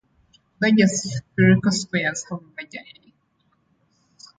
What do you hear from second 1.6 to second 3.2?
squares have larger angles.